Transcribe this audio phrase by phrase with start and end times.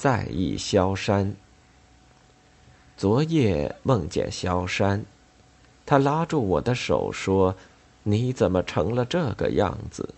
[0.00, 1.36] 在意萧山。
[2.96, 5.04] 昨夜梦见萧山，
[5.84, 7.54] 他拉住我的手说
[8.02, 10.14] ：“你怎么成了这个样子？”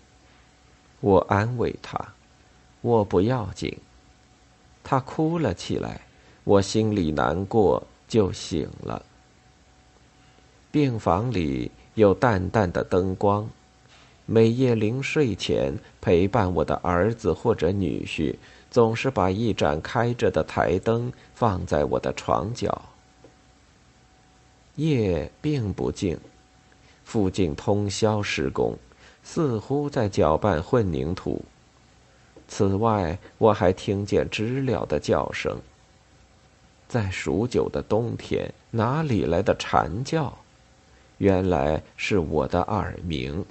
[1.01, 1.99] 我安慰他
[2.79, 3.77] ：“我不要紧。”
[4.85, 5.99] 他哭了起来，
[6.45, 9.03] 我心里难过，就醒了。
[10.71, 13.49] 病房里有淡淡的灯光。
[14.25, 18.35] 每夜临睡前，陪伴我的儿子或者女婿，
[18.71, 22.81] 总是把一盏开着的台灯放在我的床角。
[24.75, 26.17] 夜并不静，
[27.03, 28.77] 附近通宵施工，
[29.23, 31.43] 似乎在搅拌混凝土。
[32.47, 35.57] 此外，我还听见知了的叫声。
[36.87, 40.37] 在数九的冬天，哪里来的蝉叫？
[41.17, 43.45] 原来是我的耳鸣。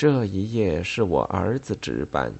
[0.00, 2.32] 这一夜是我儿子值班，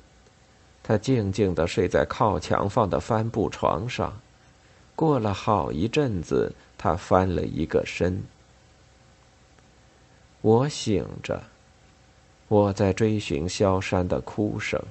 [0.83, 4.19] 他静静地睡在靠墙放的帆布床上。
[4.97, 8.23] 过了好一阵子，他翻了一个身。
[10.41, 11.43] 我醒着，
[12.49, 14.83] 我在追寻萧山的哭声，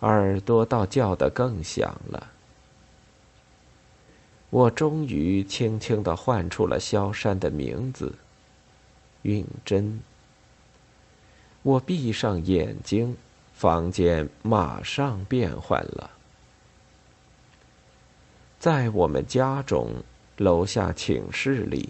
[0.00, 2.32] 耳朵倒叫得更响了。
[4.50, 8.12] 我终于轻轻地唤出了萧山的名字，
[9.22, 10.00] 允真。
[11.66, 13.16] 我闭上眼睛，
[13.52, 16.08] 房间马上变换了。
[18.60, 19.90] 在我们家中，
[20.36, 21.88] 楼下寝室里，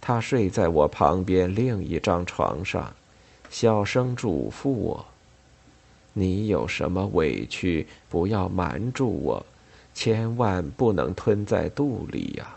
[0.00, 2.90] 他睡在我旁边另一张床上，
[3.50, 5.04] 小声嘱咐我
[6.14, 9.44] ：“你有什么委屈，不要瞒住我，
[9.92, 12.56] 千万不能吞在肚里呀。”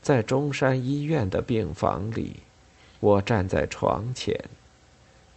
[0.00, 2.36] 在中山医院的病房里。
[3.00, 4.36] 我站在床前，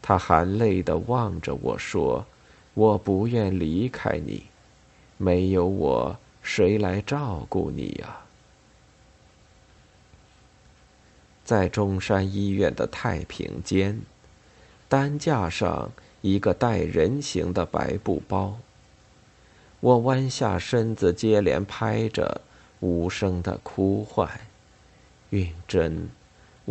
[0.01, 2.25] 他含泪的望着我说
[2.73, 4.45] ：“我不愿离开你，
[5.17, 8.21] 没有我，谁来照顾你呀？”
[11.45, 14.01] 在中山医院的太平间，
[14.87, 18.57] 担架上一个带人形的白布包。
[19.81, 22.41] 我弯下身子，接连拍着，
[22.79, 24.29] 无声的哭唤
[25.31, 26.09] ：“允真。”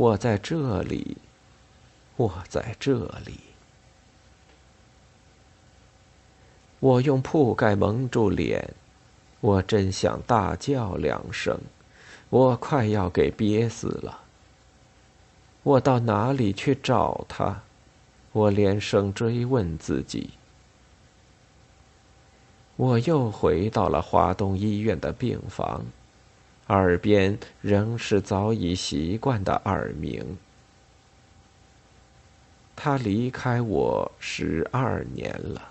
[0.00, 1.18] 我在这里，
[2.16, 3.38] 我在这里。
[6.78, 8.72] 我用铺盖蒙住脸，
[9.42, 11.60] 我真想大叫两声，
[12.30, 14.22] 我快要给憋死了。
[15.64, 17.60] 我到哪里去找他？
[18.32, 20.30] 我连声追问自己。
[22.76, 25.84] 我又回到了华东医院的病房。
[26.70, 30.38] 耳边仍是早已习惯的耳鸣。
[32.76, 35.70] 他离开我十二年了。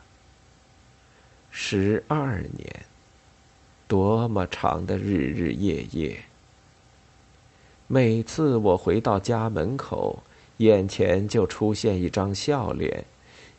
[1.51, 2.85] 十二年，
[3.87, 6.19] 多么长的日日夜夜！
[7.87, 10.21] 每次我回到家门口，
[10.57, 13.05] 眼前就出现一张笑脸，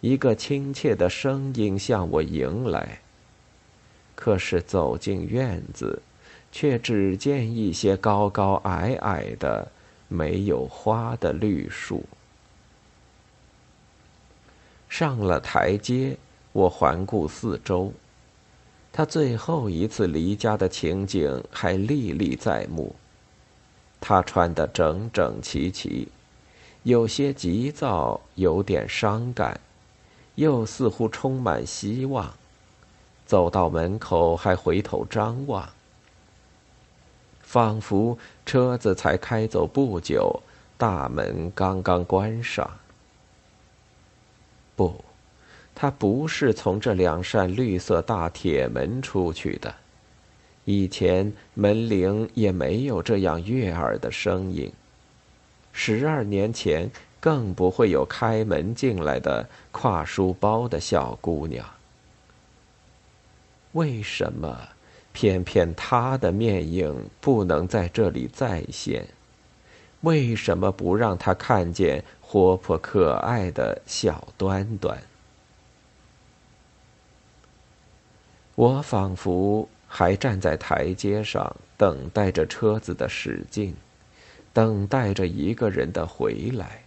[0.03, 3.01] 一个亲切的声音向我迎来。
[4.15, 6.03] 可是走进院子。
[6.53, 9.71] 却只见一些高高矮矮的、
[10.09, 12.05] 没有花的绿树。
[14.89, 16.17] 上了台阶，
[16.53, 17.93] 我环顾四周，
[18.93, 22.95] 他最后一次离家的情景还历历在目。
[24.01, 26.09] 他穿得整整齐齐，
[26.83, 29.61] 有些急躁，有点伤感，
[30.35, 32.33] 又似乎充满希望。
[33.27, 35.69] 走到门口，还回头张望。
[37.51, 38.17] 仿佛
[38.47, 40.41] 车子才开走不久，
[40.79, 42.71] 大门刚刚关上。
[44.77, 45.05] 不，
[45.75, 49.75] 他不是从这两扇绿色大铁门出去的。
[50.65, 54.73] 以前门铃也没有这样悦耳的声音。
[55.73, 56.89] 十二年前
[57.19, 61.69] 更不会有开门进来的挎书包的小姑娘。
[63.73, 64.57] 为什么？
[65.13, 69.09] 偏偏他的面影不能在这里再现，
[70.03, 75.03] 为什么不让他看见活泼可爱的小端端？
[78.55, 83.75] 我仿佛还站在台阶上，等待着车子的驶进，
[84.53, 86.83] 等待着一个人的回来。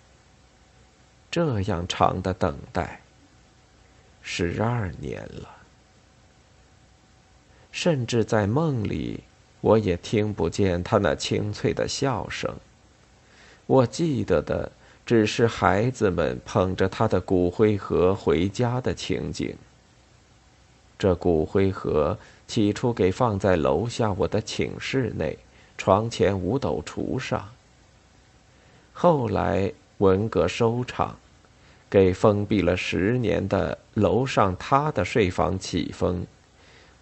[1.32, 3.02] 这样长的等待，
[4.22, 5.63] 十二年了。
[7.74, 9.22] 甚至在梦里，
[9.60, 12.56] 我也听不见他那清脆的笑声。
[13.66, 14.72] 我记得的
[15.06, 19.56] 只是孩子们捧着他的骨灰盒回家的情景。
[21.00, 22.18] 这骨灰盒
[22.48, 25.38] 起初给放在楼下我的寝室内
[25.76, 27.50] 床前五斗橱上，
[28.94, 31.18] 后来文革收场，
[31.90, 36.26] 给封闭了十年的楼上他的睡房起风，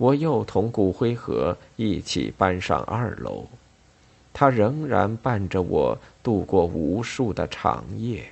[0.02, 3.46] 我又同骨灰盒一起搬上二楼，
[4.34, 8.24] 他仍然伴着我度过无数的长夜。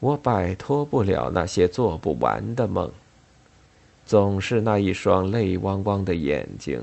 [0.00, 2.90] 我摆脱不了那些做不完的梦。
[4.04, 6.82] 总是那一双泪汪汪的眼睛，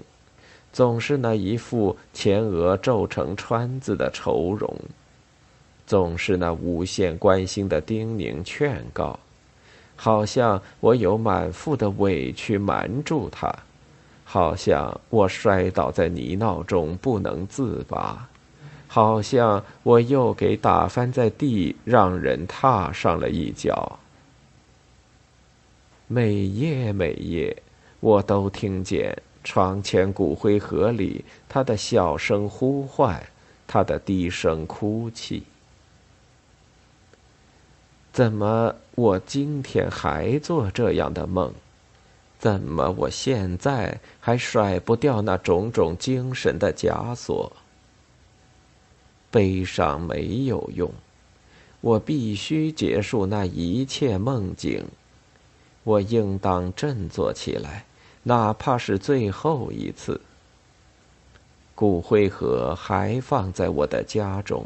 [0.71, 4.73] 总是那一副前额皱成川字的愁容，
[5.85, 9.19] 总是那无限关心的叮咛劝告，
[9.95, 13.53] 好像我有满腹的委屈瞒住他，
[14.23, 18.27] 好像我摔倒在泥淖中不能自拔，
[18.87, 23.99] 好像我又给打翻在地，让人踏上了一脚。
[26.07, 27.55] 每夜每夜，
[27.99, 33.25] 我都听见床前骨灰盒里他的小声呼唤，
[33.65, 35.43] 他的低声哭泣。
[38.15, 41.53] 怎么我今天还做这样的梦？
[42.39, 47.51] 怎么我现在还甩不掉那种种精神的枷锁？
[49.29, 50.89] 悲伤没有用，
[51.81, 54.85] 我必须结束那一切梦境。
[55.83, 57.83] 我应当振作起来，
[58.23, 60.21] 哪怕是最后一次。
[61.75, 64.65] 骨灰盒还放在我的家中，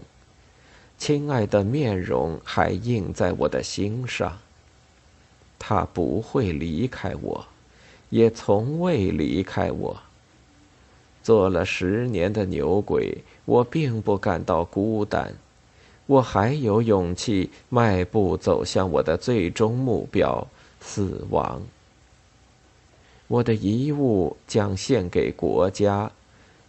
[0.99, 4.37] 亲爱的面容还印在我的心上。
[5.57, 7.47] 他不会离开我，
[8.11, 9.97] 也从未离开我。
[11.23, 15.33] 做了十年的牛鬼，我并不感到孤单，
[16.05, 20.47] 我还有勇气迈步走向我的最终目标。
[20.81, 21.61] 死亡。
[23.27, 26.09] 我的遗物将献给国家，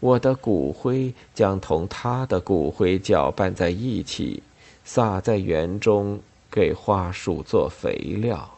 [0.01, 4.43] 我的骨灰将同他的骨灰搅拌在一起，
[4.85, 6.21] 撒在园中，
[6.51, 8.51] 给花树做肥料。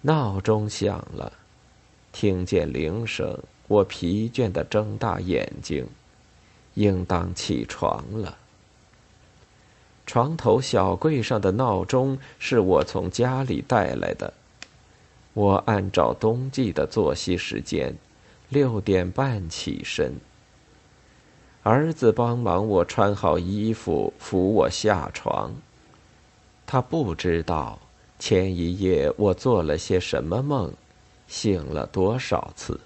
[0.00, 1.32] 闹钟响了，
[2.12, 3.38] 听见铃声，
[3.68, 5.86] 我疲倦的睁大眼睛，
[6.74, 8.38] 应当起床了。
[10.06, 14.32] 床头小柜上的闹钟是我从家里带来的。
[15.34, 17.94] 我按照冬季的作息时间，
[18.48, 20.14] 六点半起身。
[21.62, 25.52] 儿子帮忙我穿好衣服，扶我下床。
[26.64, 27.78] 他不知道
[28.18, 30.72] 前一夜我做了些什么梦，
[31.26, 32.78] 醒了多少次。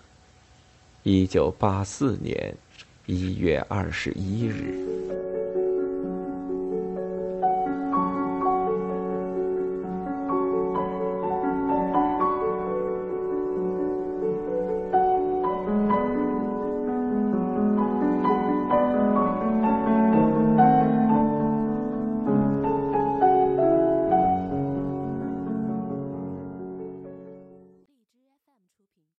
[1.02, 2.54] 一九八四年
[3.06, 5.29] 一月二十一日。